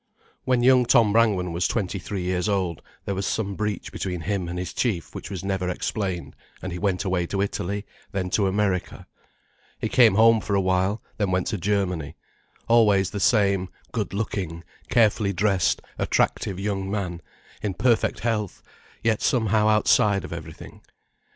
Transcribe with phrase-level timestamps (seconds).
[0.45, 4.47] When young Tom Brangwen was twenty three years old there was some breach between him
[4.49, 8.47] and his chief which was never explained, and he went away to Italy, then to
[8.47, 9.05] America.
[9.77, 12.15] He came home for a while, then went to Germany;
[12.67, 17.21] always the same good looking, carefully dressed, attractive young man,
[17.61, 18.63] in perfect health,
[19.03, 20.81] yet somehow outside of everything.